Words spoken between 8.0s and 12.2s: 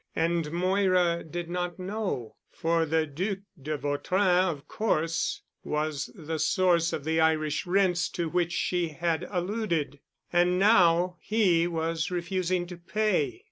to which she had alluded. And now he was